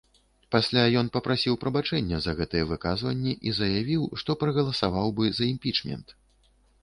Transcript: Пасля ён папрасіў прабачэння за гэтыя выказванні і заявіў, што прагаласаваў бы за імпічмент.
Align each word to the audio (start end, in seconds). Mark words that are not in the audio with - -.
Пасля 0.53 0.83
ён 1.01 1.09
папрасіў 1.17 1.57
прабачэння 1.63 2.17
за 2.27 2.31
гэтыя 2.39 2.63
выказванні 2.71 3.33
і 3.51 3.55
заявіў, 3.59 4.03
што 4.21 4.31
прагаласаваў 4.45 5.07
бы 5.19 5.25
за 5.41 5.45
імпічмент. 5.53 6.07